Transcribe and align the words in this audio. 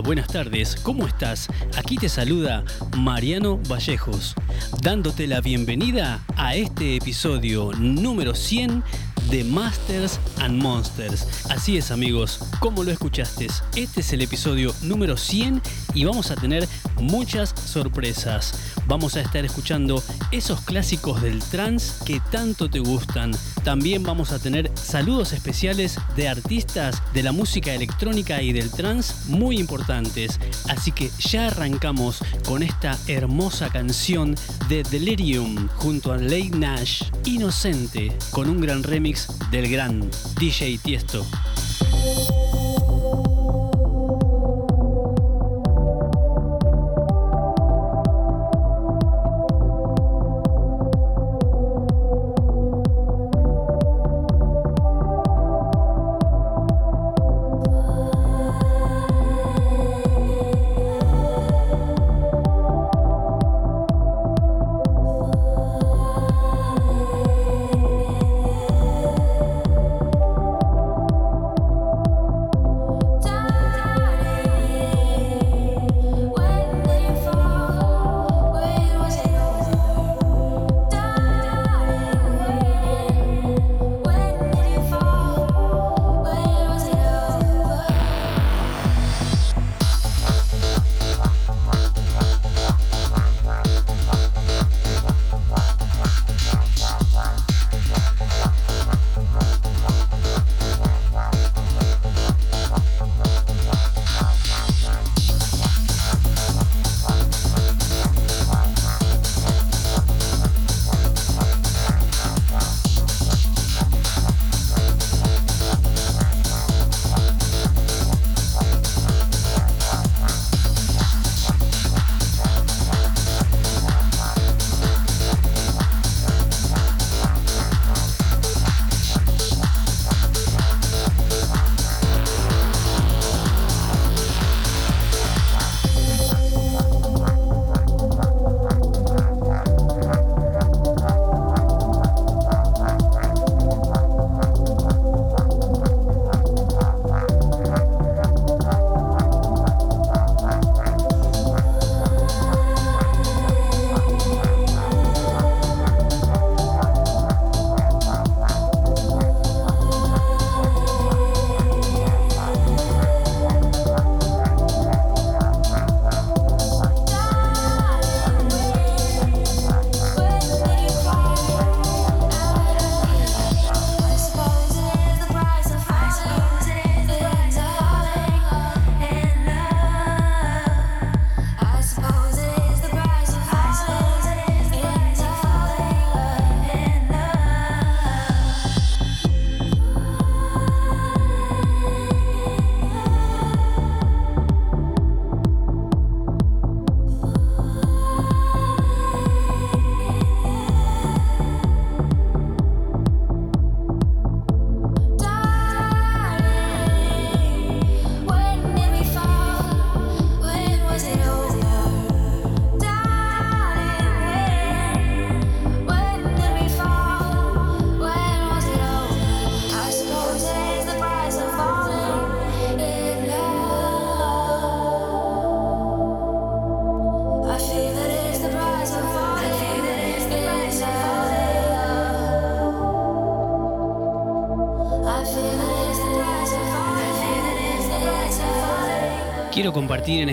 Buenas 0.00 0.28
tardes, 0.28 0.76
¿cómo 0.82 1.06
estás? 1.06 1.48
Aquí 1.76 1.96
te 1.96 2.08
saluda 2.08 2.64
Mariano 2.96 3.58
Vallejos, 3.68 4.34
dándote 4.80 5.26
la 5.26 5.40
bienvenida 5.40 6.24
a 6.36 6.54
este 6.54 6.96
episodio 6.96 7.72
número 7.78 8.34
100 8.34 8.82
de 9.30 9.44
Masters 9.44 10.18
and 10.40 10.60
Monsters. 10.62 11.26
Así 11.50 11.76
es 11.76 11.90
amigos, 11.90 12.40
como 12.58 12.84
lo 12.84 12.90
escuchaste, 12.90 13.48
este 13.76 14.00
es 14.00 14.12
el 14.12 14.22
episodio 14.22 14.74
número 14.82 15.16
100 15.16 15.60
y 15.94 16.04
vamos 16.04 16.30
a 16.30 16.36
tener 16.36 16.66
muchas 17.00 17.54
sorpresas. 17.64 18.74
Vamos 18.92 19.16
a 19.16 19.22
estar 19.22 19.42
escuchando 19.42 20.02
esos 20.32 20.60
clásicos 20.60 21.22
del 21.22 21.42
trance 21.42 22.04
que 22.04 22.20
tanto 22.30 22.68
te 22.68 22.78
gustan. 22.78 23.32
También 23.64 24.02
vamos 24.02 24.32
a 24.32 24.38
tener 24.38 24.70
saludos 24.74 25.32
especiales 25.32 25.98
de 26.14 26.28
artistas 26.28 27.02
de 27.14 27.22
la 27.22 27.32
música 27.32 27.72
electrónica 27.72 28.42
y 28.42 28.52
del 28.52 28.70
trance 28.70 29.14
muy 29.28 29.58
importantes. 29.58 30.38
Así 30.68 30.92
que 30.92 31.10
ya 31.20 31.46
arrancamos 31.46 32.18
con 32.46 32.62
esta 32.62 32.98
hermosa 33.06 33.70
canción 33.70 34.34
de 34.68 34.82
Delirium 34.82 35.68
junto 35.76 36.12
a 36.12 36.18
Lake 36.18 36.50
Nash, 36.54 37.04
Inocente, 37.24 38.12
con 38.30 38.50
un 38.50 38.60
gran 38.60 38.82
remix 38.82 39.26
del 39.50 39.70
gran 39.70 40.06
DJ 40.38 40.76
Tiesto. 40.82 41.24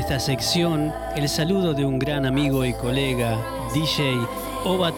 Esta 0.09 0.19
sección 0.25 0.91
el 1.15 1.29
saludo 1.29 1.75
de 1.75 1.85
un 1.85 1.99
gran 1.99 2.25
amigo 2.25 2.65
y 2.65 2.73
colega, 2.73 3.37
DJ 3.75 4.17
Oba 4.65 4.91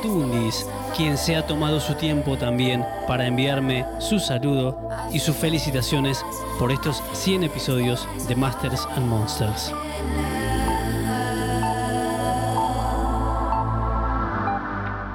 quien 0.96 1.18
se 1.18 1.36
ha 1.36 1.46
tomado 1.46 1.82
su 1.82 1.96
tiempo 1.96 2.38
también 2.38 2.86
para 3.10 3.28
enviarme 3.28 3.86
su 4.00 4.20
saludo 4.20 4.90
y 5.12 5.20
sus 5.20 5.36
felicitaciones 5.36 6.26
por 6.58 6.72
estos 6.72 7.04
100 7.12 7.44
episodios 7.44 8.08
de 8.30 8.38
Masters 8.38 8.88
and 8.96 9.06
Monsters. 9.06 9.74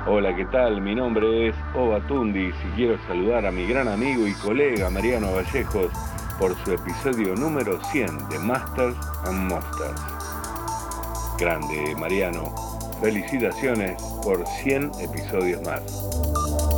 Hola, 0.07 0.37
¿qué 0.37 0.45
tal? 0.53 0.83
Mi 0.83 0.95
nombre 0.95 1.49
es 1.49 1.55
Oba 1.75 2.03
y 2.35 2.53
quiero 2.77 2.99
saludar 3.07 3.47
a 3.47 3.51
mi 3.51 3.67
gran 3.67 3.89
amigo 3.89 4.27
y 4.27 4.35
colega 4.35 4.91
Mariano 4.91 5.33
Vallejos 5.33 5.91
por 6.39 6.57
su 6.65 6.73
episodio 6.73 7.35
número 7.35 7.83
100 7.93 8.29
de 8.29 8.39
Masters 8.39 8.97
and 9.25 9.51
Monsters. 9.51 10.01
Grande, 11.39 11.95
Mariano. 11.97 12.55
Felicitaciones 13.01 14.03
por 14.23 14.47
100 14.47 14.91
episodios 15.01 15.63
más. 15.63 16.76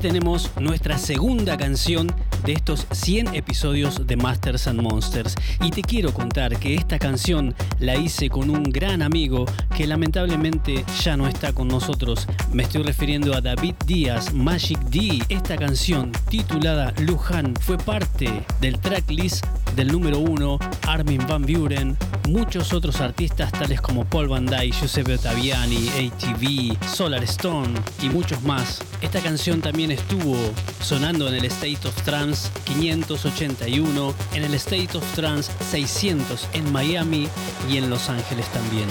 Tenemos 0.00 0.50
nuestra 0.58 0.96
segunda 0.96 1.58
canción 1.58 2.06
de 2.44 2.54
estos 2.54 2.86
100 2.90 3.34
episodios 3.34 4.06
de 4.06 4.16
Masters 4.16 4.66
and 4.66 4.80
Monsters. 4.80 5.34
Y 5.62 5.70
te 5.70 5.82
quiero 5.82 6.14
contar 6.14 6.58
que 6.58 6.74
esta 6.74 6.98
canción 6.98 7.54
la 7.78 7.96
hice 7.96 8.30
con 8.30 8.48
un 8.48 8.62
gran 8.62 9.02
amigo 9.02 9.44
que 9.76 9.86
lamentablemente 9.86 10.84
ya 11.02 11.16
no 11.16 11.28
está 11.28 11.52
con 11.52 11.68
nosotros. 11.68 12.26
Me 12.52 12.62
estoy 12.62 12.82
refiriendo 12.82 13.34
a 13.34 13.42
David 13.42 13.74
Díaz, 13.86 14.32
Magic 14.32 14.78
D. 14.84 15.22
Esta 15.28 15.56
canción 15.56 16.12
titulada 16.30 16.94
Luján 16.98 17.54
fue 17.56 17.76
parte 17.76 18.42
del 18.60 18.78
tracklist 18.78 19.44
del 19.76 19.88
número 19.88 20.18
uno, 20.18 20.58
Armin 20.86 21.24
Van 21.26 21.42
Buren, 21.42 21.96
muchos 22.28 22.72
otros 22.72 23.00
artistas 23.00 23.52
tales 23.52 23.80
como 23.80 24.04
Paul 24.04 24.28
Van 24.28 24.46
Dyke, 24.46 24.72
Giuseppe 24.72 25.14
Ottaviani, 25.14 25.88
ATV, 25.88 26.76
Solar 26.86 27.24
Stone 27.24 27.74
y 28.02 28.08
muchos 28.08 28.42
más. 28.42 28.80
Esta 29.00 29.20
canción 29.20 29.60
también 29.60 29.90
estuvo 29.90 30.36
sonando 30.80 31.28
en 31.28 31.34
el 31.34 31.44
State 31.46 31.86
of 31.86 32.02
Trance 32.02 32.50
581, 32.64 34.14
en 34.34 34.44
el 34.44 34.54
State 34.54 34.96
of 34.96 35.04
Trance 35.14 35.50
600 35.70 36.48
en 36.52 36.72
Miami 36.72 37.28
y 37.70 37.76
en 37.76 37.90
Los 37.90 38.08
Ángeles 38.08 38.46
también. 38.52 38.88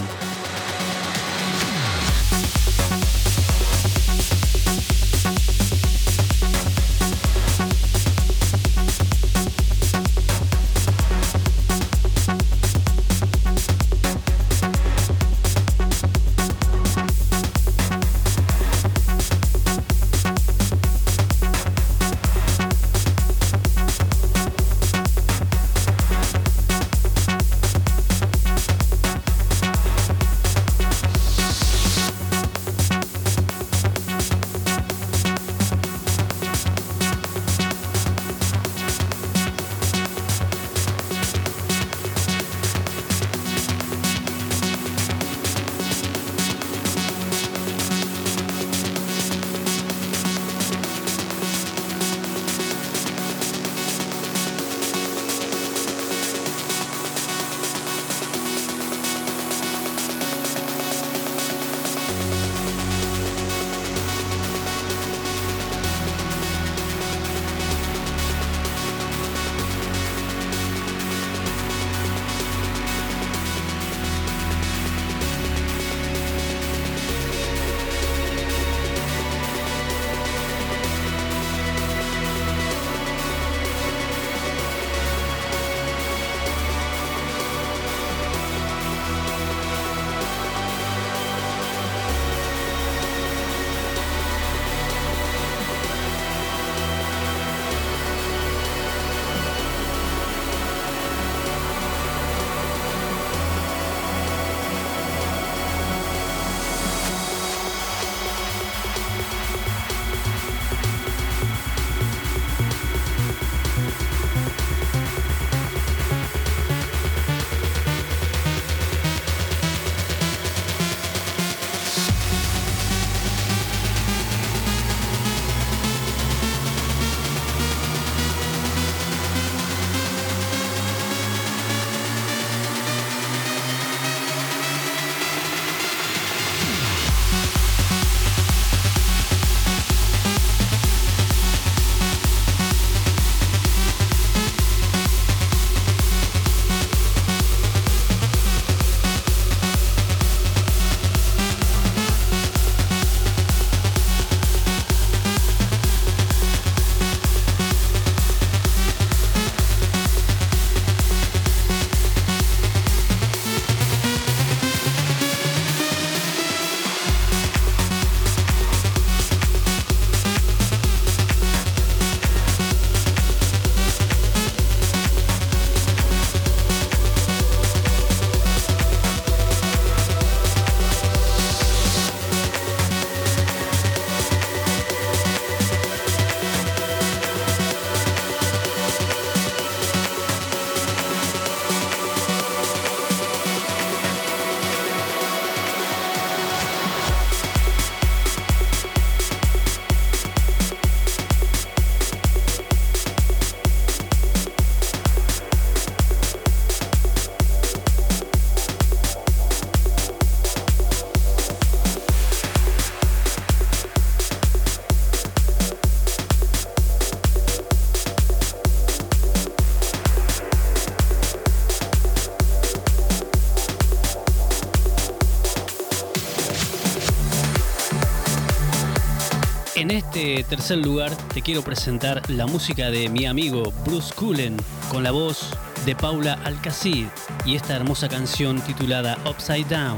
Tercer 230.70 230.86
lugar 230.86 231.16
te 231.34 231.42
quiero 231.42 231.64
presentar 231.64 232.22
la 232.30 232.46
música 232.46 232.92
de 232.92 233.10
mi 233.10 233.26
amigo 233.26 233.74
Bruce 233.86 234.14
Cullen 234.14 234.56
con 234.92 235.04
la 235.04 235.10
voz 235.10 235.58
de 235.84 235.96
Paula 235.96 236.40
Alcacid 236.44 237.08
y 237.44 237.56
esta 237.56 237.76
hermosa 237.76 238.08
canción 238.08 238.62
titulada 238.62 239.18
Upside 239.28 239.66
Down. 239.66 239.98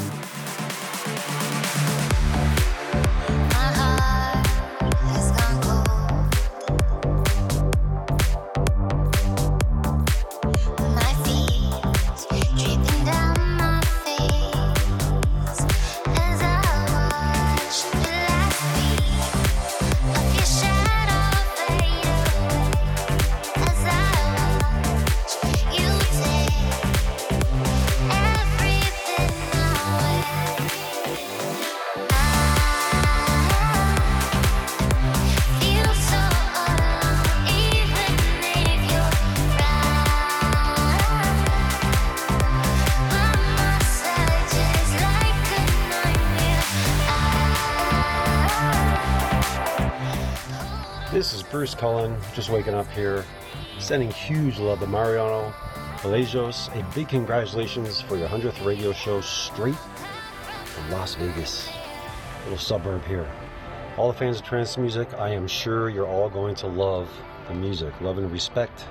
Just 52.33 52.49
waking 52.49 52.73
up 52.73 52.89
here. 52.91 53.25
Sending 53.79 54.09
huge 54.11 54.57
love 54.59 54.79
to 54.79 54.87
Mariano 54.87 55.53
Valejos. 55.97 56.69
A 56.79 56.95
big 56.95 57.09
congratulations 57.09 58.01
for 58.01 58.15
your 58.15 58.27
100th 58.27 58.65
radio 58.65 58.93
show 58.93 59.21
straight 59.21 59.75
from 60.65 60.91
Las 60.91 61.15
Vegas, 61.15 61.69
little 62.43 62.57
suburb 62.57 63.03
here. 63.05 63.29
All 63.97 64.11
the 64.11 64.17
fans 64.17 64.37
of 64.37 64.45
trance 64.45 64.77
music, 64.77 65.13
I 65.15 65.29
am 65.29 65.47
sure 65.47 65.89
you're 65.89 66.07
all 66.07 66.29
going 66.29 66.55
to 66.55 66.67
love 66.67 67.09
the 67.47 67.53
music. 67.53 67.99
Love 68.01 68.17
and 68.17 68.31
respect 68.31 68.85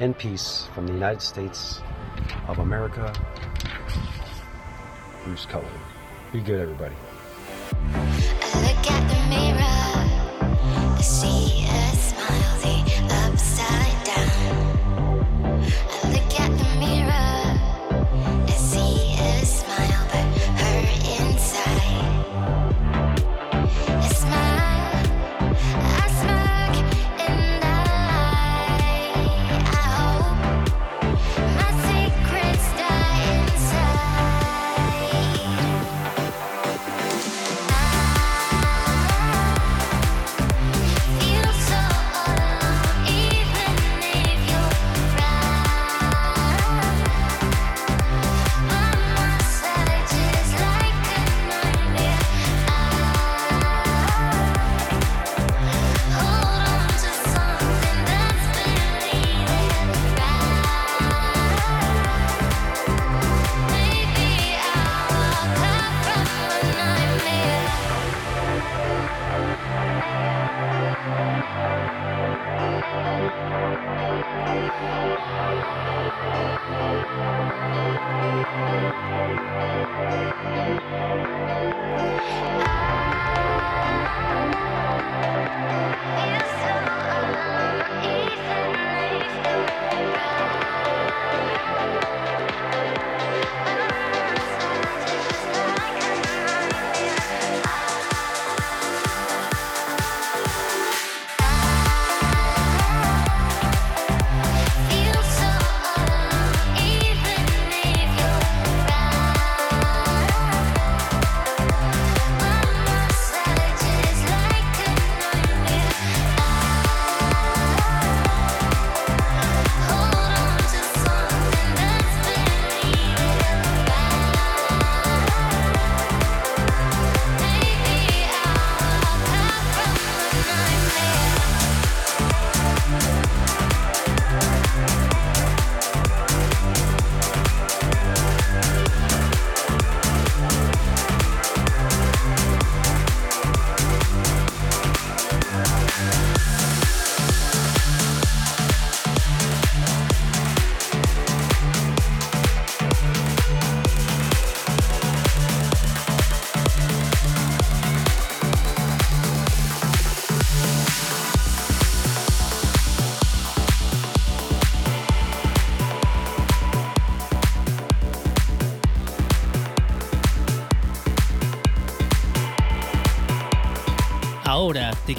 and 0.00 0.16
peace 0.16 0.68
from 0.74 0.86
the 0.86 0.92
United 0.92 1.20
States 1.20 1.80
of 2.48 2.58
America. 2.58 3.12
Bruce 5.24 5.44
Cullen. 5.46 5.66
Be 6.32 6.40
good, 6.40 6.60
everybody. 6.60 6.94
Look 7.82 8.90
at 8.90 9.08
the 9.08 9.18
mirror, 9.28 11.02
see 11.02 11.65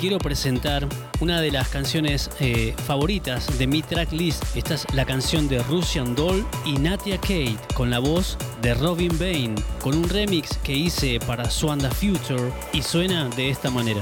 quiero 0.08 0.20
presentar 0.20 0.88
una 1.20 1.42
de 1.42 1.52
las 1.52 1.68
canciones 1.68 2.30
eh, 2.40 2.74
favoritas 2.86 3.60
de 3.60 3.68
mi 3.68 3.82
tracklist. 3.82 4.42
Esta 4.56 4.76
es 4.76 4.88
la 4.94 5.04
canción 5.04 5.50
de 5.50 5.62
Russian 5.64 6.16
Doll 6.16 6.48
y 6.64 6.78
Natia 6.78 7.18
Kate 7.18 7.58
con 7.74 7.90
la 7.90 8.00
voz 8.00 8.38
de 8.62 8.74
Robin 8.74 9.12
Bain, 9.20 9.54
con 9.82 9.98
un 9.98 10.08
remix 10.08 10.56
que 10.60 10.72
hice 10.74 11.20
para 11.28 11.50
Swan 11.50 11.80
the 11.80 11.90
Future 11.90 12.54
y 12.72 12.84
suena 12.84 13.28
de 13.28 13.50
esta 13.50 13.70
manera. 13.70 14.00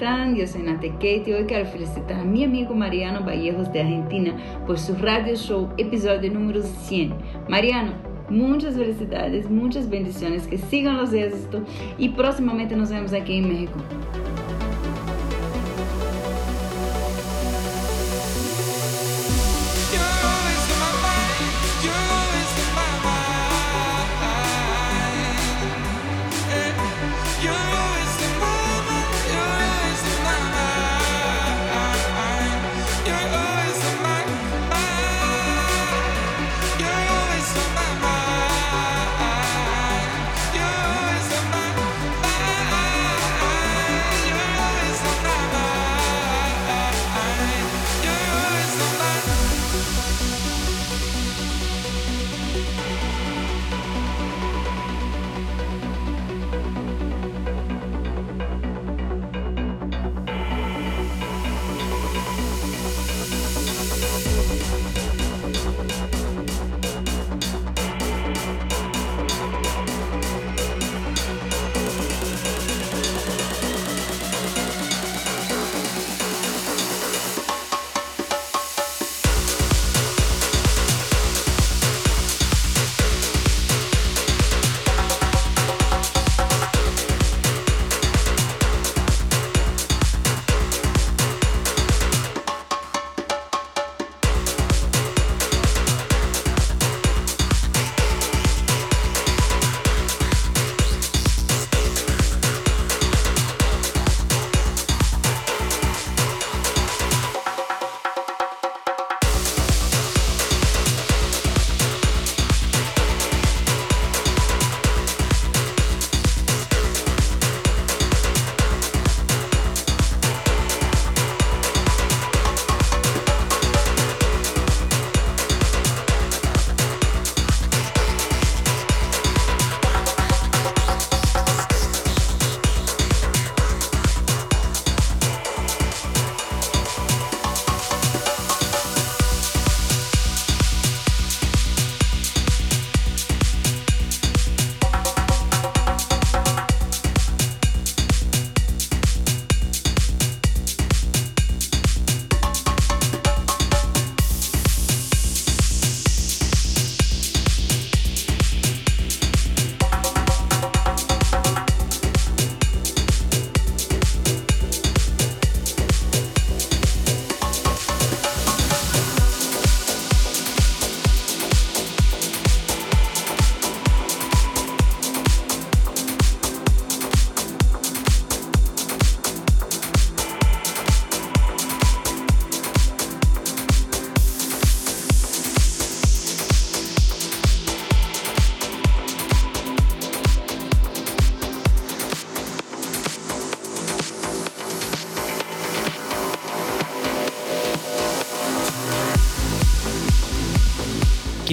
Están? 0.00 0.34
Yo 0.34 0.46
soy 0.46 0.62
Nate 0.62 0.92
Kate 0.92 1.24
y 1.26 1.32
hoy 1.34 1.44
quiero 1.44 1.66
felicitar 1.66 2.20
a 2.20 2.24
mi 2.24 2.42
amigo 2.42 2.74
Mariano 2.74 3.20
Vallejos 3.22 3.70
de 3.70 3.82
Argentina 3.82 4.34
por 4.66 4.78
su 4.78 4.94
radio 4.94 5.36
show 5.36 5.68
episodio 5.76 6.32
número 6.32 6.62
100. 6.62 7.12
Mariano, 7.50 7.92
muchas 8.30 8.76
felicidades, 8.76 9.50
muchas 9.50 9.90
bendiciones, 9.90 10.46
que 10.46 10.56
sigan 10.56 10.96
los 10.96 11.12
éxitos 11.12 11.64
y 11.98 12.08
próximamente 12.08 12.74
nos 12.76 12.88
vemos 12.88 13.12
aquí 13.12 13.36
en 13.36 13.48
México. 13.48 13.74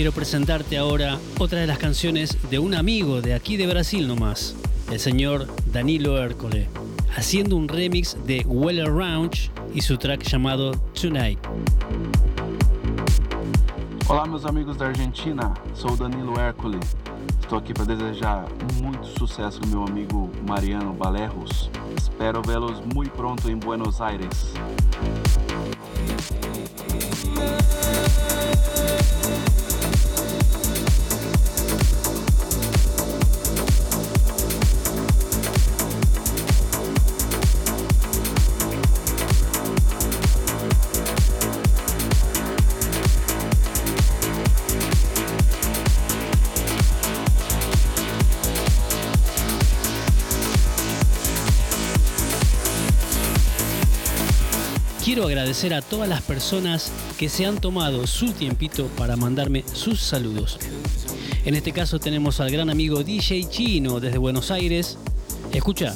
Quiero 0.07 0.15
presentarte 0.15 0.77
ahora 0.77 1.19
otra 1.37 1.59
de 1.59 1.67
las 1.67 1.79
canciones 1.79 2.37
de 2.49 2.59
un 2.59 2.75
amigo 2.75 3.19
de 3.19 3.33
aquí 3.33 3.57
de 3.57 3.67
Brasil 3.67 4.07
nomás, 4.07 4.55
el 4.89 5.01
señor 5.01 5.47
Danilo 5.73 6.17
Hércole, 6.17 6.69
haciendo 7.17 7.57
un 7.57 7.67
remix 7.67 8.15
de 8.25 8.41
Well 8.47 8.79
Around 8.79 9.33
y 9.75 9.81
su 9.81 9.97
track 9.97 10.23
llamado 10.23 10.71
Tonight. 10.93 11.37
Olá, 14.07 14.25
meus 14.25 14.45
amigos 14.45 14.77
da 14.77 14.87
Argentina. 14.87 15.53
Sou 15.73 15.97
Danilo 15.97 16.39
Hércole. 16.39 16.79
Estou 17.41 17.57
aqui 17.57 17.73
para 17.73 17.93
desejar 17.93 18.45
muito 18.81 19.05
sucesso 19.19 19.59
ao 19.61 19.67
meu 19.67 19.83
amigo 19.83 20.31
Mariano 20.47 20.93
Balerros. 20.93 21.69
Espero 21.97 22.41
vê-los 22.43 22.79
muito 22.95 23.11
pronto 23.11 23.49
em 23.49 23.57
Buenos 23.57 23.99
Aires. 23.99 24.53
Agradecer 55.27 55.73
a 55.73 55.81
todas 55.81 56.09
las 56.09 56.21
personas 56.21 56.91
que 57.17 57.29
se 57.29 57.45
han 57.45 57.59
tomado 57.59 58.07
su 58.07 58.31
tiempito 58.31 58.87
para 58.97 59.15
mandarme 59.15 59.63
sus 59.73 60.01
saludos. 60.01 60.59
En 61.45 61.55
este 61.55 61.71
caso 61.71 61.99
tenemos 61.99 62.39
al 62.39 62.51
gran 62.51 62.69
amigo 62.69 63.03
DJ 63.03 63.47
Chino 63.49 63.99
desde 63.99 64.17
Buenos 64.17 64.51
Aires. 64.51 64.97
Escucha. 65.53 65.93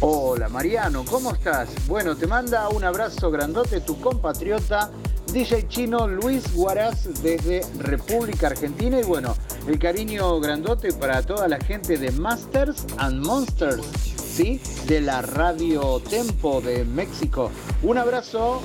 Hola 0.00 0.48
Mariano, 0.50 1.04
¿cómo 1.04 1.32
estás? 1.32 1.70
Bueno, 1.86 2.16
te 2.16 2.26
manda 2.26 2.68
un 2.68 2.84
abrazo 2.84 3.30
grandote 3.30 3.80
tu 3.80 3.98
compatriota 3.98 4.90
DJ 5.32 5.68
Chino 5.68 6.06
Luis 6.06 6.54
Guaraz 6.54 7.22
desde 7.22 7.62
República 7.78 8.48
Argentina 8.48 9.00
y 9.00 9.04
bueno, 9.04 9.34
el 9.66 9.78
cariño 9.78 10.38
grandote 10.40 10.92
para 10.92 11.22
toda 11.22 11.48
la 11.48 11.58
gente 11.58 11.96
de 11.96 12.10
Masters 12.12 12.86
and 12.98 13.24
Monsters, 13.24 14.05
De 14.36 15.00
la 15.00 15.22
Radio 15.22 15.98
Tempo 15.98 16.60
de 16.60 16.84
México. 16.84 17.50
Un 17.82 17.96
abrazo, 17.96 18.60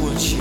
what 0.00 0.20
you 0.30 0.37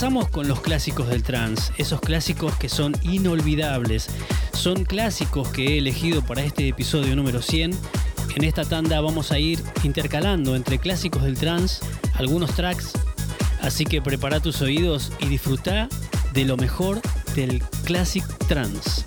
Comenzamos 0.00 0.30
con 0.30 0.48
los 0.48 0.62
clásicos 0.62 1.08
del 1.10 1.22
trance, 1.22 1.74
esos 1.76 2.00
clásicos 2.00 2.56
que 2.56 2.70
son 2.70 2.96
inolvidables. 3.02 4.08
Son 4.54 4.84
clásicos 4.86 5.48
que 5.48 5.74
he 5.74 5.78
elegido 5.78 6.22
para 6.22 6.42
este 6.42 6.66
episodio 6.66 7.14
número 7.14 7.42
100. 7.42 7.72
En 8.34 8.44
esta 8.44 8.64
tanda 8.64 8.98
vamos 9.02 9.30
a 9.30 9.38
ir 9.38 9.62
intercalando 9.82 10.56
entre 10.56 10.78
clásicos 10.78 11.24
del 11.24 11.36
trance, 11.36 11.84
algunos 12.14 12.54
tracks. 12.54 12.92
Así 13.60 13.84
que 13.84 14.00
prepara 14.00 14.40
tus 14.40 14.62
oídos 14.62 15.12
y 15.20 15.26
disfruta 15.26 15.86
de 16.32 16.46
lo 16.46 16.56
mejor 16.56 17.02
del 17.34 17.62
Classic 17.84 18.24
Trance. 18.48 18.99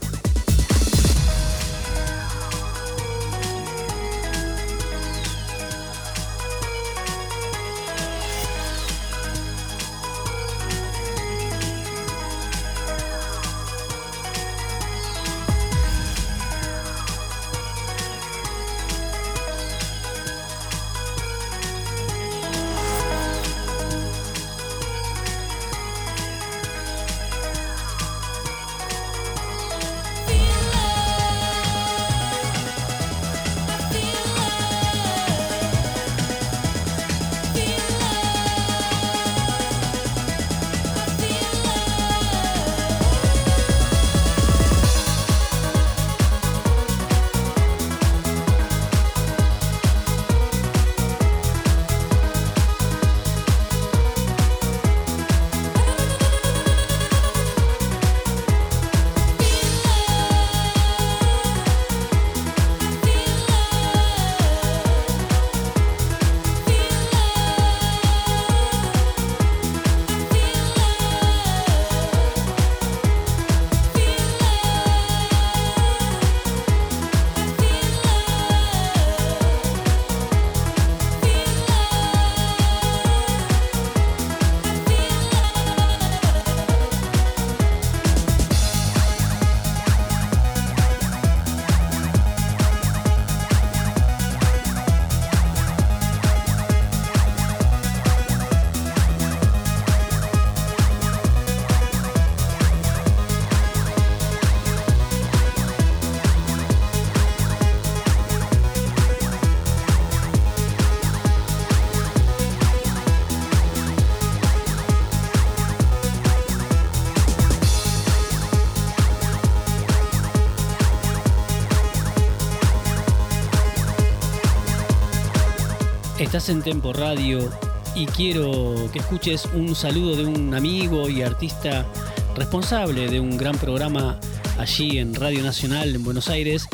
Estás 126.23 126.47
en 126.47 126.61
Tempo 126.61 126.93
Radio 126.93 127.51
y 127.95 128.05
quiero 128.05 128.89
que 128.93 128.99
escuches 128.99 129.45
un 129.53 129.75
saludo 129.75 130.15
de 130.15 130.25
un 130.25 130.55
amigo 130.55 131.09
y 131.09 131.21
artista 131.21 131.85
responsable 132.33 133.09
de 133.09 133.19
un 133.19 133.37
gran 133.37 133.57
programa 133.57 134.19
allí 134.57 134.99
en 134.99 135.13
Radio 135.13 135.43
Nacional 135.43 135.93
en 135.93 136.03
Buenos 136.03 136.29
Aires 136.29 136.69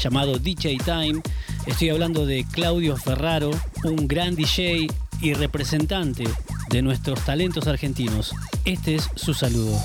llamado 0.00 0.38
DJ 0.38 0.78
Time. 0.84 1.20
Estoy 1.66 1.90
hablando 1.90 2.24
de 2.24 2.46
Claudio 2.50 2.96
Ferraro, 2.96 3.50
un 3.82 4.06
gran 4.06 4.36
DJ 4.36 4.86
y 5.20 5.34
representante 5.34 6.24
de 6.70 6.80
nuestros 6.80 7.18
talentos 7.24 7.66
argentinos. 7.66 8.32
Este 8.64 8.94
es 8.94 9.10
su 9.16 9.34
saludo. 9.34 9.76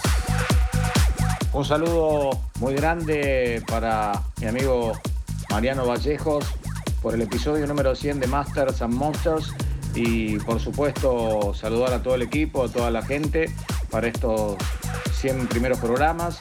Un 1.51 1.65
saludo 1.65 2.39
muy 2.59 2.75
grande 2.75 3.63
para 3.67 4.21
mi 4.39 4.45
amigo 4.45 4.93
Mariano 5.49 5.87
Vallejos 5.87 6.45
por 7.01 7.13
el 7.13 7.21
episodio 7.21 7.65
número 7.67 7.95
100 7.95 8.19
de 8.19 8.27
Masters 8.27 8.81
and 8.81 8.93
Monsters 8.93 9.53
y 9.95 10.37
por 10.39 10.59
supuesto 10.59 11.53
saludar 11.53 11.93
a 11.93 12.03
todo 12.03 12.15
el 12.15 12.21
equipo, 12.21 12.63
a 12.63 12.69
toda 12.69 12.91
la 12.91 13.01
gente 13.01 13.53
para 13.89 14.07
estos 14.07 14.57
100 15.19 15.47
primeros 15.47 15.79
programas 15.79 16.37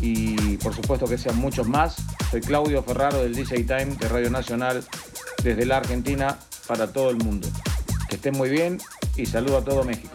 y 0.00 0.56
por 0.58 0.74
supuesto 0.74 1.06
que 1.06 1.18
sean 1.18 1.36
muchos 1.36 1.68
más. 1.68 1.96
Soy 2.30 2.40
Claudio 2.40 2.82
Ferraro 2.82 3.22
del 3.22 3.34
DJ 3.34 3.64
Time 3.64 3.96
de 3.96 4.08
Radio 4.08 4.30
Nacional 4.30 4.84
desde 5.42 5.66
la 5.66 5.78
Argentina 5.78 6.38
para 6.66 6.92
todo 6.92 7.10
el 7.10 7.16
mundo. 7.16 7.48
Que 8.08 8.16
estén 8.16 8.36
muy 8.36 8.50
bien 8.50 8.78
y 9.16 9.26
saludo 9.26 9.58
a 9.58 9.64
todo 9.64 9.84
México. 9.84 10.14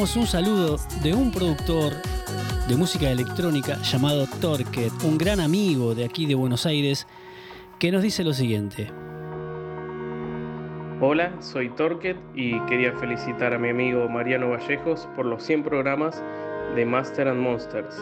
Un 0.00 0.26
saludo 0.26 0.78
de 1.02 1.12
un 1.12 1.30
productor 1.30 1.92
de 2.66 2.74
música 2.74 3.10
electrónica 3.10 3.76
llamado 3.82 4.26
Torquet, 4.40 4.90
un 5.04 5.18
gran 5.18 5.40
amigo 5.40 5.94
de 5.94 6.06
aquí 6.06 6.24
de 6.24 6.34
Buenos 6.34 6.64
Aires, 6.64 7.06
que 7.78 7.92
nos 7.92 8.00
dice 8.00 8.24
lo 8.24 8.32
siguiente. 8.32 8.90
Hola, 11.02 11.34
soy 11.42 11.68
Torquet 11.68 12.16
y 12.34 12.58
quería 12.60 12.96
felicitar 12.98 13.52
a 13.52 13.58
mi 13.58 13.68
amigo 13.68 14.08
Mariano 14.08 14.48
Vallejos 14.48 15.06
por 15.14 15.26
los 15.26 15.42
100 15.42 15.64
programas 15.64 16.24
de 16.74 16.86
Master 16.86 17.28
and 17.28 17.40
Monsters. 17.40 17.94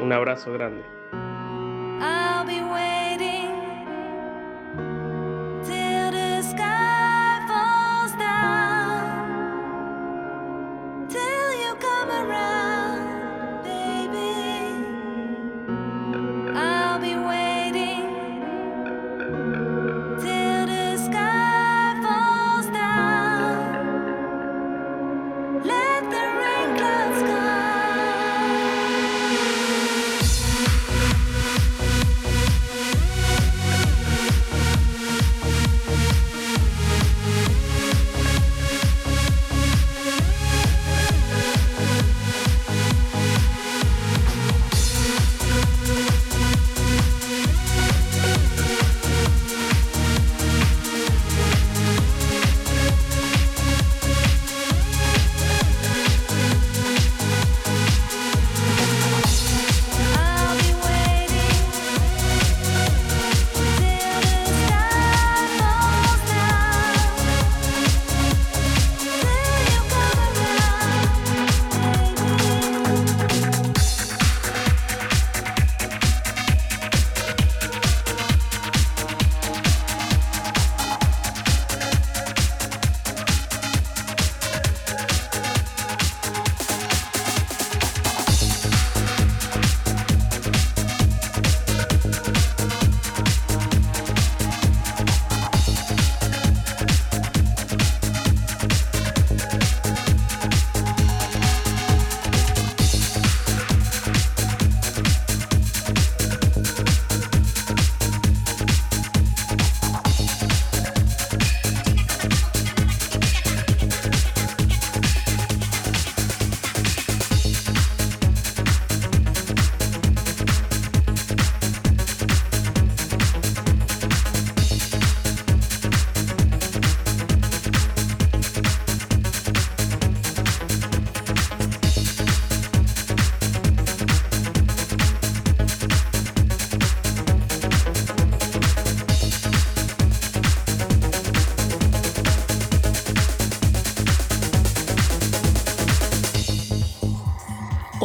Un 0.00 0.12
abrazo 0.12 0.52
grande. 0.52 0.93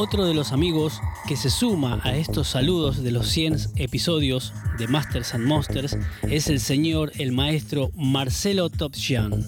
Otro 0.01 0.25
de 0.25 0.33
los 0.33 0.53
amigos 0.53 1.01
que 1.27 1.35
se 1.35 1.49
suma 1.49 1.99
a 2.05 2.15
estos 2.15 2.47
saludos 2.47 3.03
de 3.03 3.11
los 3.11 3.27
100 3.27 3.57
episodios 3.75 4.53
de 4.77 4.87
Masters 4.87 5.33
and 5.33 5.45
Monsters 5.45 5.97
es 6.21 6.47
el 6.47 6.61
señor, 6.61 7.11
el 7.19 7.33
maestro 7.33 7.91
Marcelo 7.95 8.69
Topchian. 8.69 9.43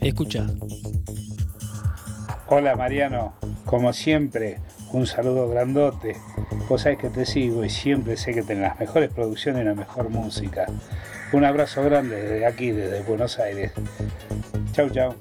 Escucha. 0.00 0.46
Hola 2.48 2.74
Mariano, 2.74 3.34
como 3.66 3.92
siempre, 3.92 4.60
un 4.92 5.06
saludo 5.06 5.50
grandote. 5.50 6.16
Vos 6.70 6.80
sabés 6.80 6.98
que 6.98 7.10
te 7.10 7.26
sigo 7.26 7.62
y 7.62 7.68
siempre 7.68 8.16
sé 8.16 8.32
que 8.32 8.42
tenés 8.42 8.62
las 8.62 8.80
mejores 8.80 9.12
producciones 9.12 9.60
y 9.60 9.66
la 9.66 9.74
mejor 9.74 10.08
música. 10.08 10.68
Un 11.34 11.44
abrazo 11.44 11.84
grande 11.84 12.16
desde 12.16 12.46
aquí, 12.46 12.70
desde 12.70 13.02
Buenos 13.02 13.38
Aires. 13.38 13.72
Chau, 14.72 14.88
chau. 14.88 15.14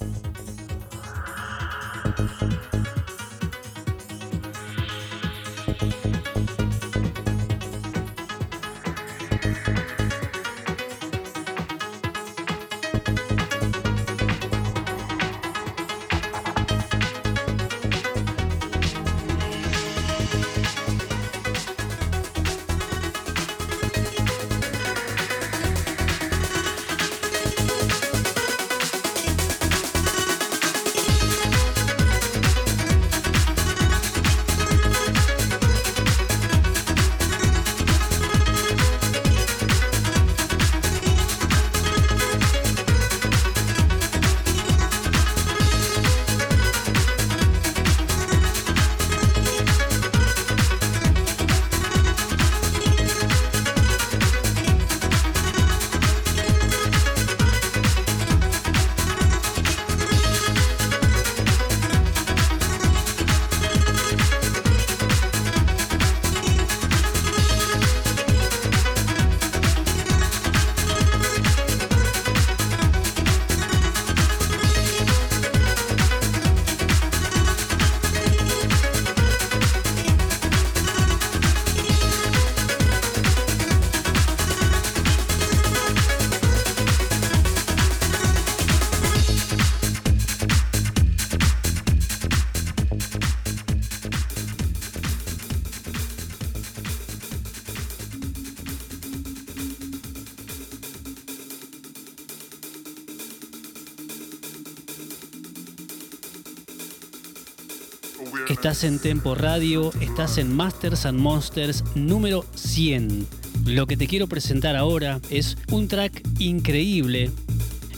Estás 108.72 108.86
en 108.86 109.00
Tempo 109.00 109.36
Radio, 109.36 109.92
estás 110.00 110.38
en 110.38 110.56
Masters 110.56 111.06
and 111.06 111.20
Monsters 111.20 111.84
número 111.94 112.46
100. 112.56 113.28
Lo 113.66 113.86
que 113.86 113.98
te 113.98 114.08
quiero 114.08 114.28
presentar 114.28 114.78
ahora 114.78 115.20
es 115.30 115.58
un 115.72 115.90
track 115.90 116.24
increíble. 116.40 117.32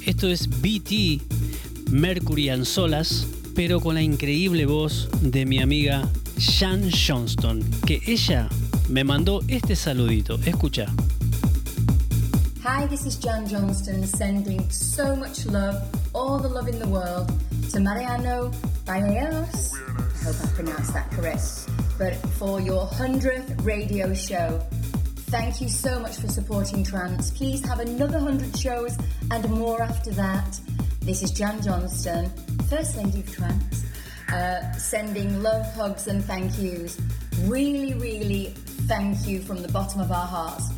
Esto 0.04 0.28
es 0.30 0.50
BT, 0.50 1.22
Mercury 1.92 2.50
and 2.50 2.66
Solas, 2.66 3.28
pero 3.54 3.82
con 3.82 3.94
la 3.94 4.02
increíble 4.02 4.66
voz 4.66 5.10
de 5.22 5.46
mi 5.46 5.62
amiga 5.62 6.10
Shan 6.40 6.90
Johnston, 6.90 7.64
que 7.86 8.02
ella 8.08 8.50
me 8.90 9.04
mandó 9.04 9.42
este 9.48 9.76
saludito. 9.76 10.40
Escucha. 10.44 10.88
Hi, 12.64 12.88
this 12.88 13.06
is 13.06 13.20
Jan 13.24 13.48
Johnston 13.48 14.08
sending 14.08 14.68
so 14.72 15.16
much 15.16 15.46
love, 15.46 15.76
all 16.16 16.42
the 16.42 16.50
love 16.50 16.68
in 16.68 16.80
the 16.80 16.88
world, 16.88 17.32
to 17.72 17.80
Mariano 17.80 18.50
Valleros. 18.86 19.73
Hope 20.24 20.36
I 20.42 20.48
pronounced 20.56 20.94
that 20.94 21.12
correct. 21.12 21.68
But 21.98 22.16
for 22.38 22.62
your 22.62 22.88
100th 22.88 23.66
radio 23.66 24.14
show, 24.14 24.58
thank 25.28 25.60
you 25.60 25.68
so 25.68 26.00
much 26.00 26.16
for 26.16 26.30
supporting 26.30 26.82
trance. 26.86 27.30
Please 27.30 27.66
have 27.66 27.82
another 27.82 28.20
100 28.20 28.58
shows 28.58 28.98
and 29.32 29.50
more 29.50 29.82
after 29.82 30.12
that. 30.12 30.58
This 31.02 31.24
is 31.24 31.32
Jan 31.32 31.62
Johnston, 31.62 32.32
First 32.70 32.96
Lady 32.96 33.20
of 33.20 33.36
Trance, 33.36 33.84
uh, 34.32 34.72
sending 34.78 35.44
love, 35.44 35.66
hugs, 35.76 36.08
and 36.08 36.24
thank 36.24 36.58
yous. 36.58 37.02
Really, 37.42 37.94
really 37.96 38.54
thank 38.88 39.28
you 39.28 39.42
from 39.42 39.62
the 39.62 39.68
bottom 39.74 40.00
of 40.00 40.10
our 40.10 40.26
hearts. 40.26 40.70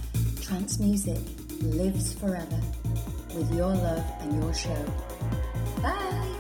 Trance 0.41 0.79
music 0.79 1.19
lives 1.61 2.13
forever 2.13 2.59
with 3.35 3.53
your 3.53 3.75
love 3.75 4.05
and 4.21 4.41
your 4.41 4.53
show. 4.55 4.85
Bye. 5.83 6.34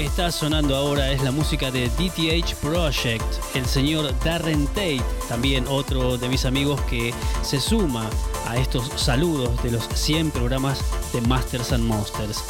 Que 0.00 0.06
está 0.06 0.30
sonando 0.30 0.74
ahora 0.74 1.12
es 1.12 1.22
la 1.22 1.30
música 1.30 1.70
de 1.70 1.90
DTH 1.90 2.54
Project, 2.62 3.22
el 3.54 3.66
señor 3.66 4.10
Darren 4.24 4.66
Tate, 4.68 5.02
también 5.28 5.66
otro 5.68 6.16
de 6.16 6.26
mis 6.30 6.46
amigos 6.46 6.80
que 6.88 7.12
se 7.42 7.60
suma 7.60 8.08
a 8.46 8.56
estos 8.56 8.88
saludos 8.96 9.62
de 9.62 9.72
los 9.72 9.84
100 9.88 10.30
programas 10.30 10.82
de 11.12 11.20
Masters 11.28 11.72
and 11.72 11.84
Monsters. 11.84 12.42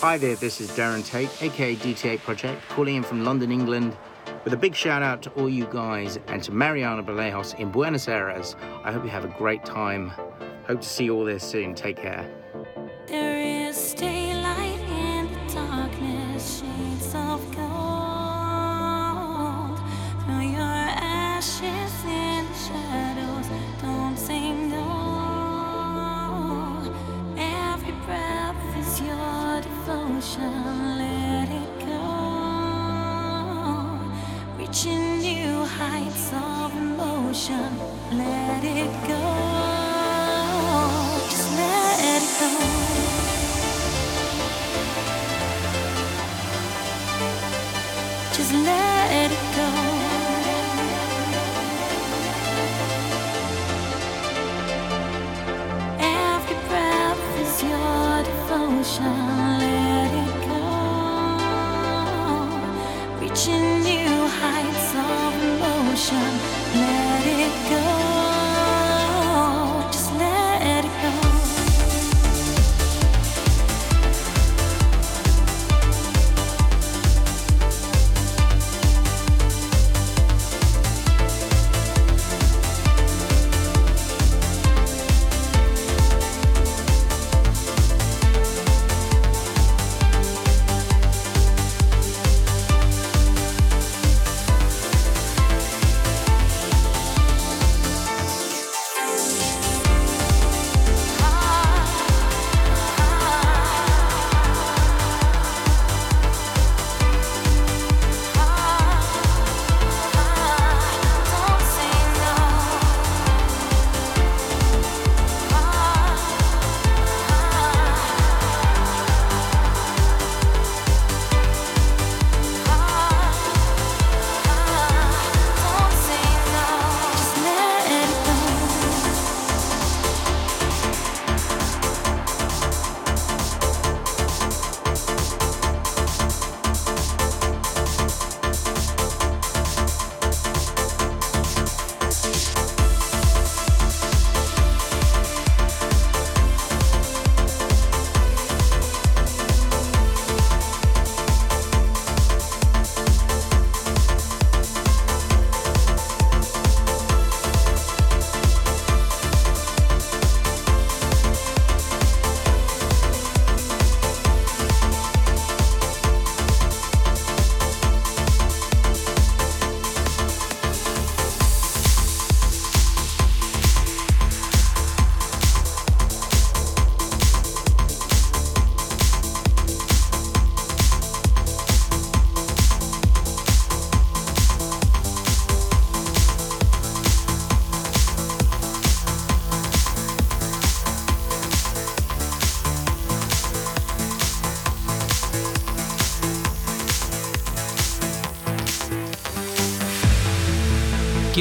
Hi 0.00 0.16
there, 0.16 0.36
this 0.36 0.60
is 0.60 0.70
Darren 0.76 1.02
Tate, 1.02 1.30
aka 1.44 1.74
DT8 1.74 2.20
Project, 2.20 2.62
calling 2.68 2.94
in 2.94 3.02
from 3.02 3.24
London, 3.24 3.50
England, 3.50 3.96
with 4.44 4.52
a 4.52 4.56
big 4.56 4.76
shout 4.76 5.02
out 5.02 5.22
to 5.22 5.30
all 5.30 5.48
you 5.48 5.66
guys 5.72 6.20
and 6.28 6.40
to 6.44 6.52
Mariana 6.52 7.02
Balejos 7.02 7.58
in 7.58 7.72
Buenos 7.72 8.06
Aires. 8.06 8.54
I 8.84 8.92
hope 8.92 9.02
you 9.02 9.10
have 9.10 9.24
a 9.24 9.34
great 9.36 9.64
time. 9.64 10.12
Hope 10.68 10.82
to 10.82 10.88
see 10.88 11.06
you 11.06 11.16
all 11.16 11.24
there 11.24 11.40
soon. 11.40 11.74
Take 11.74 11.96
care. 11.96 12.43
Let 37.50 38.64
it 38.64 39.08
go. 39.08 39.23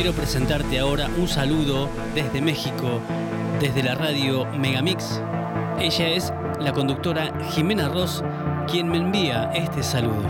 Quiero 0.03 0.17
presentarte 0.17 0.77
ahora 0.81 1.07
un 1.17 1.29
saludo 1.29 1.87
desde 2.13 2.41
México, 2.41 2.99
desde 3.61 3.81
la 3.81 3.95
radio 3.95 4.45
Megamix. 4.47 5.21
Ella 5.79 6.09
es 6.09 6.33
la 6.59 6.73
conductora 6.73 7.31
Jimena 7.51 7.87
Ross, 7.87 8.21
quien 8.69 8.89
me 8.89 8.97
envía 8.97 9.49
este 9.53 9.81
saludo. 9.81 10.27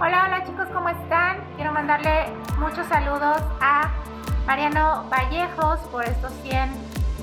Hola, 0.00 0.24
hola 0.26 0.44
chicos, 0.44 0.66
¿cómo 0.74 0.88
están? 0.88 1.44
Quiero 1.54 1.70
mandarle 1.70 2.26
muchos 2.58 2.88
saludos 2.88 3.40
a 3.60 3.92
Mariano 4.48 5.04
Vallejos 5.08 5.78
por 5.92 6.02
estos 6.04 6.32
100 6.42 6.70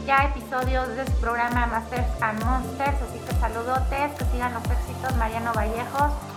ya 0.07 0.31
episodios 0.33 0.87
de 0.95 1.05
su 1.05 1.19
programa 1.19 1.67
Masters 1.67 2.07
and 2.21 2.41
Monsters. 2.45 3.01
Así 3.01 3.19
que 3.19 3.33
saludotes, 3.33 4.13
que 4.17 4.23
sigan 4.31 4.53
los 4.53 4.63
éxitos, 4.63 5.13
Mariano 5.17 5.51
Vallejos. 5.53 6.30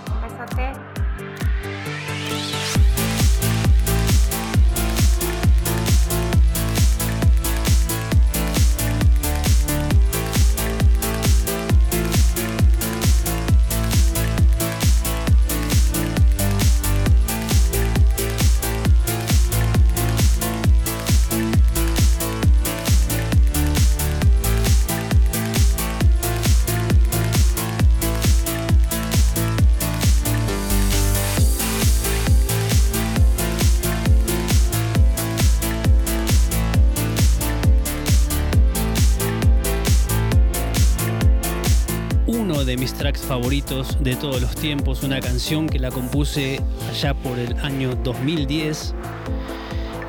Favoritos 43.13 44.03
de 44.03 44.17
todos 44.17 44.41
los 44.41 44.55
tiempos, 44.55 45.03
una 45.03 45.21
canción 45.21 45.69
que 45.69 45.79
la 45.79 45.91
compuse 45.91 46.59
allá 46.89 47.13
por 47.13 47.39
el 47.39 47.55
año 47.59 47.95
2010. 48.03 48.95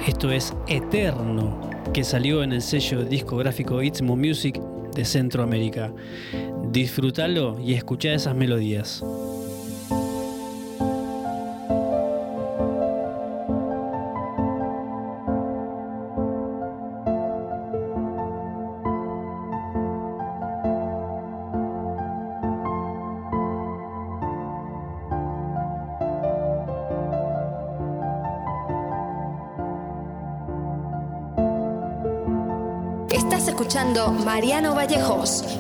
Esto 0.08 0.32
es 0.32 0.54
Eterno, 0.68 1.70
que 1.94 2.06
salió 2.06 2.42
en 2.42 2.54
el 2.54 2.62
sello 2.62 3.04
discográfico 3.04 3.84
Itzmo 3.84 4.16
Music 4.16 4.62
de 4.96 5.04
Centroamérica. 5.04 5.92
Disfrútalo 6.72 7.60
y 7.60 7.74
escuchá 7.74 8.14
esas 8.14 8.34
melodías. 8.34 9.04
Mariano 34.46 34.76
Vallejos, 34.76 35.55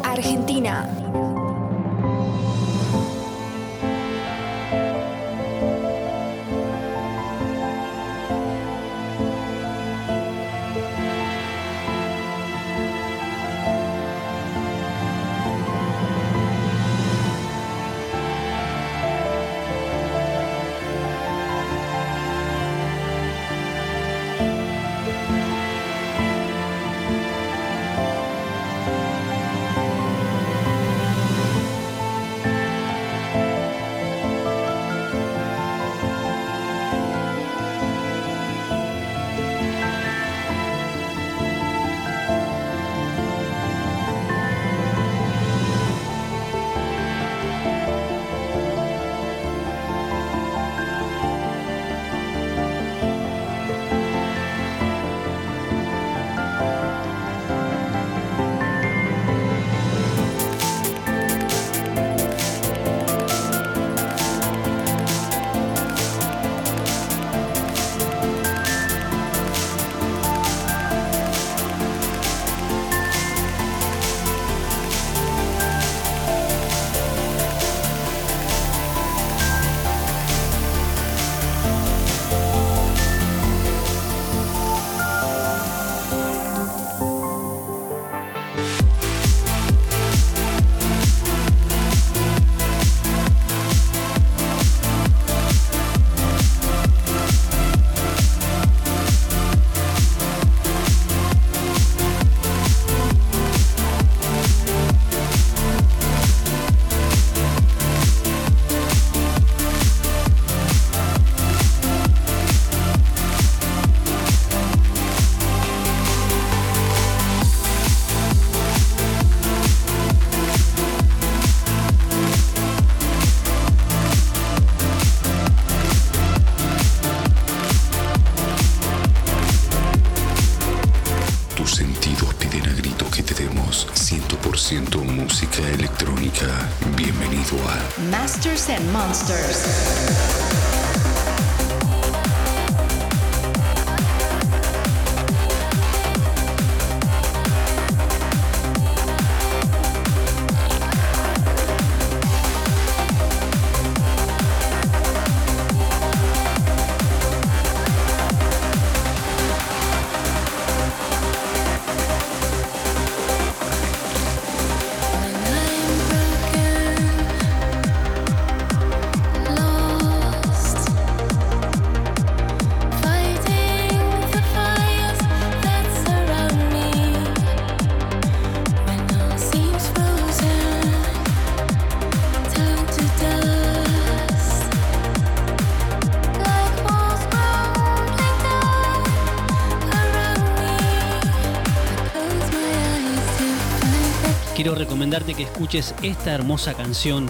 que 195.36 195.44
escuches 195.44 195.94
esta 196.02 196.34
hermosa 196.34 196.74
canción 196.74 197.28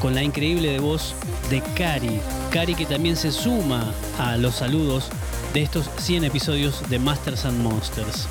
con 0.00 0.14
la 0.14 0.22
increíble 0.22 0.78
voz 0.78 1.14
de 1.50 1.62
Cari. 1.76 2.20
Cari 2.50 2.74
que 2.74 2.86
también 2.86 3.16
se 3.16 3.32
suma 3.32 3.92
a 4.18 4.36
los 4.36 4.56
saludos 4.56 5.10
de 5.52 5.62
estos 5.62 5.90
100 5.98 6.24
episodios 6.24 6.88
de 6.90 6.98
Masters 6.98 7.44
and 7.44 7.62
Monsters. 7.62 8.28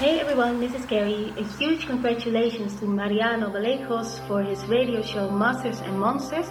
Hey 0.00 0.18
everyone, 0.20 0.58
this 0.58 0.74
is 0.74 0.84
Carrie. 0.86 1.32
A 1.38 1.44
huge 1.58 1.86
congratulations 1.86 2.74
to 2.80 2.86
Mariano 2.86 3.50
Valejos 3.50 4.18
for 4.26 4.42
his 4.42 4.64
radio 4.66 5.00
show 5.00 5.30
Masters 5.30 5.80
and 5.80 5.98
Monsters. 5.98 6.48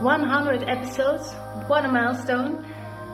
100 0.00 0.62
episodes, 0.68 1.34
what 1.66 1.84
a 1.84 1.88
milestone. 1.88 2.64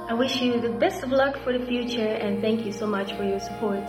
I 0.09 0.15
wish 0.15 0.41
you 0.41 0.61
the 0.61 0.69
best 0.79 1.03
of 1.03 1.11
luck 1.11 1.37
for 1.43 1.53
the 1.59 1.65
future 1.67 2.07
and 2.07 2.41
thank 2.41 2.65
you 2.65 2.73
so 2.73 2.87
much 2.87 3.15
for 3.15 3.25
your 3.25 3.41
support. 3.41 3.83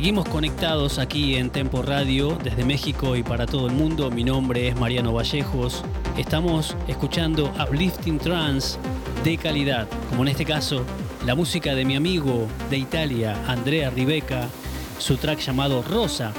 Seguimos 0.00 0.30
conectados 0.30 0.98
aquí 0.98 1.36
en 1.36 1.50
Tempo 1.50 1.82
Radio 1.82 2.38
desde 2.42 2.64
México 2.64 3.16
y 3.16 3.22
para 3.22 3.44
todo 3.44 3.66
el 3.66 3.74
mundo. 3.74 4.10
Mi 4.10 4.24
nombre 4.24 4.66
es 4.66 4.74
Mariano 4.74 5.12
Vallejos. 5.12 5.84
Estamos 6.16 6.74
escuchando 6.88 7.52
Uplifting 7.62 8.18
Trance 8.18 8.78
de 9.22 9.36
calidad, 9.36 9.86
como 10.08 10.22
en 10.22 10.28
este 10.28 10.46
caso 10.46 10.86
la 11.26 11.34
música 11.34 11.74
de 11.74 11.84
mi 11.84 11.96
amigo 11.96 12.48
de 12.70 12.78
Italia, 12.78 13.36
Andrea 13.46 13.90
Ribeca, 13.90 14.48
su 14.96 15.18
track 15.18 15.40
llamado 15.40 15.82
Rosa, 15.82 16.32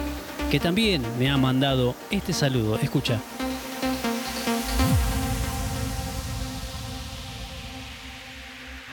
que 0.49 0.59
también 0.59 1.03
me 1.19 1.29
ha 1.29 1.37
mandado 1.37 1.93
este 2.09 2.33
saludo. 2.33 2.79
Escucha. 2.79 3.19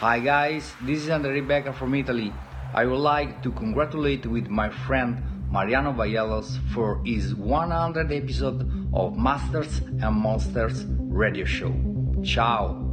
Hi 0.03 0.21
guys, 0.21 0.75
this 0.85 1.05
is 1.05 1.11
Andre 1.11 1.33
Rebecca 1.33 1.73
from 1.73 1.95
Italy. 1.95 2.35
I 2.75 2.85
would 2.85 3.01
like 3.01 3.43
to 3.43 3.51
congratulate 3.53 4.27
with 4.27 4.49
my 4.49 4.69
friend 4.69 5.23
Mariano 5.51 5.93
Bayelos 5.93 6.59
for 6.75 7.01
his 7.05 7.35
100 7.35 8.13
episode 8.13 8.91
of 8.93 9.17
Masters 9.17 9.81
and 9.81 10.15
Monsters 10.15 10.85
radio 10.87 11.45
show. 11.45 11.75
Ciao! 12.23 12.88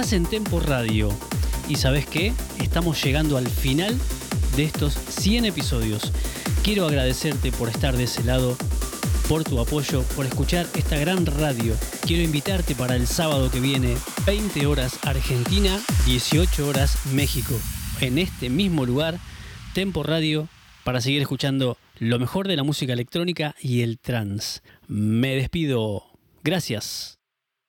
Estás 0.00 0.14
en 0.14 0.24
Tempo 0.24 0.60
Radio 0.60 1.10
y 1.68 1.76
sabes 1.76 2.06
qué? 2.06 2.32
Estamos 2.58 3.04
llegando 3.04 3.36
al 3.36 3.46
final 3.46 3.94
de 4.56 4.64
estos 4.64 4.94
100 4.94 5.44
episodios. 5.44 6.10
Quiero 6.64 6.86
agradecerte 6.86 7.52
por 7.52 7.68
estar 7.68 7.94
de 7.94 8.04
ese 8.04 8.24
lado, 8.24 8.56
por 9.28 9.44
tu 9.44 9.60
apoyo, 9.60 10.02
por 10.16 10.24
escuchar 10.24 10.66
esta 10.74 10.96
gran 10.96 11.26
radio. 11.26 11.76
Quiero 12.06 12.22
invitarte 12.22 12.74
para 12.74 12.96
el 12.96 13.06
sábado 13.06 13.50
que 13.50 13.60
viene, 13.60 13.94
20 14.24 14.64
horas 14.64 14.98
Argentina, 15.04 15.78
18 16.06 16.66
horas 16.66 16.96
México. 17.12 17.52
En 18.00 18.16
este 18.16 18.48
mismo 18.48 18.86
lugar, 18.86 19.18
Tempo 19.74 20.02
Radio, 20.02 20.48
para 20.82 21.02
seguir 21.02 21.20
escuchando 21.20 21.76
lo 21.98 22.18
mejor 22.18 22.48
de 22.48 22.56
la 22.56 22.64
música 22.64 22.94
electrónica 22.94 23.54
y 23.60 23.82
el 23.82 23.98
trance. 23.98 24.60
Me 24.88 25.36
despido. 25.36 26.04
Gracias. 26.42 27.19